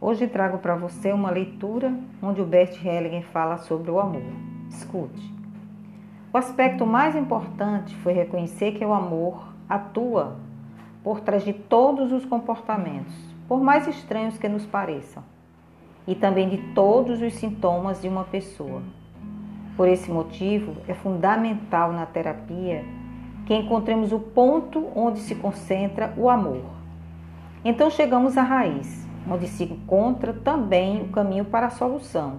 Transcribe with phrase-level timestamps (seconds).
[0.00, 1.92] Hoje trago para você uma leitura
[2.22, 4.22] onde o Bert Hellinger fala sobre o amor.
[4.70, 5.34] Escute.
[6.32, 10.36] O aspecto mais importante foi reconhecer que o amor atua
[11.02, 13.12] por trás de todos os comportamentos,
[13.48, 15.24] por mais estranhos que nos pareçam,
[16.06, 18.82] e também de todos os sintomas de uma pessoa.
[19.76, 22.84] Por esse motivo, é fundamental na terapia
[23.46, 26.66] que encontremos o ponto onde se concentra o amor.
[27.64, 32.38] Então chegamos à raiz, onde se encontra também o caminho para a solução,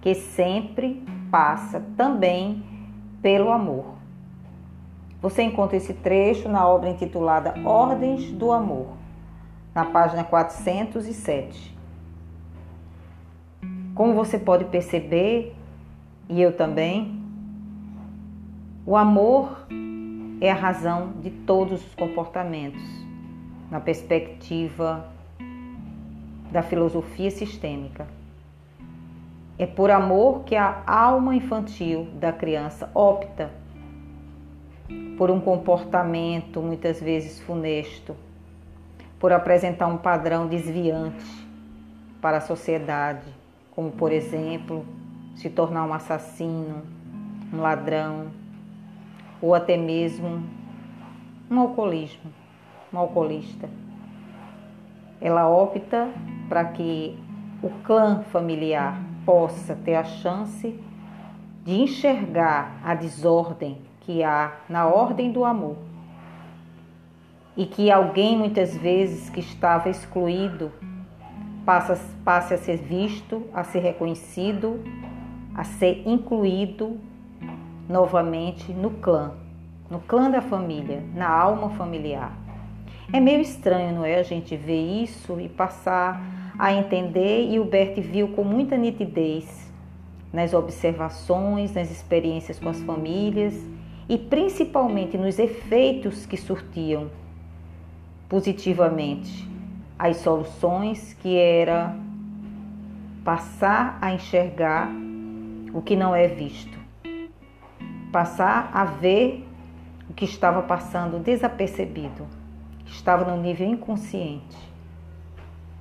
[0.00, 2.62] que sempre passa também
[3.22, 3.96] pelo amor.
[5.20, 8.88] Você encontra esse trecho na obra intitulada Ordens do Amor,
[9.74, 11.76] na página 407.
[13.94, 15.56] Como você pode perceber,
[16.28, 17.22] e eu também,
[18.84, 19.66] o amor
[20.40, 22.82] é a razão de todos os comportamentos,
[23.70, 25.15] na perspectiva
[26.50, 28.06] da filosofia sistêmica.
[29.58, 33.50] É por amor que a alma infantil da criança opta
[35.16, 38.14] por um comportamento muitas vezes funesto,
[39.18, 41.24] por apresentar um padrão desviante
[42.20, 43.26] para a sociedade,
[43.70, 44.84] como por exemplo,
[45.34, 46.82] se tornar um assassino,
[47.52, 48.26] um ladrão,
[49.40, 50.42] ou até mesmo
[51.50, 52.30] um alcoolismo,
[52.92, 53.68] um alcoolista.
[55.20, 56.08] Ela opta
[56.48, 57.18] para que
[57.62, 60.78] o clã familiar possa ter a chance
[61.64, 65.76] de enxergar a desordem que há na ordem do amor
[67.56, 70.70] e que alguém muitas vezes que estava excluído
[71.64, 74.80] passa, passe a ser visto, a ser reconhecido,
[75.54, 77.00] a ser incluído
[77.88, 79.32] novamente no clã,
[79.90, 82.45] no clã da família, na alma familiar.
[83.12, 84.18] É meio estranho, não é?
[84.18, 86.20] A gente ver isso e passar
[86.58, 89.70] a entender, e o Bert viu com muita nitidez
[90.32, 93.54] nas observações, nas experiências com as famílias
[94.08, 97.10] e principalmente nos efeitos que surtiam
[98.28, 99.48] positivamente
[99.98, 101.96] as soluções, que era
[103.24, 104.90] passar a enxergar
[105.72, 106.78] o que não é visto,
[108.12, 109.44] passar a ver
[110.08, 112.26] o que estava passando desapercebido,
[112.86, 114.56] que estava no nível inconsciente.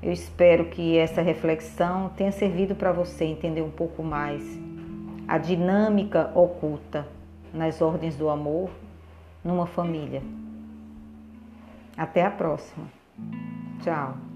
[0.03, 4.43] Eu espero que essa reflexão tenha servido para você entender um pouco mais
[5.27, 7.07] a dinâmica oculta
[7.53, 8.69] nas ordens do amor
[9.43, 10.21] numa família.
[11.97, 12.87] Até a próxima.
[13.81, 14.34] Tchau.